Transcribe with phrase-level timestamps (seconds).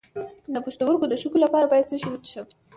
[0.53, 2.45] د پښتورګو د شګو لپاره باید څه شی وڅښم؟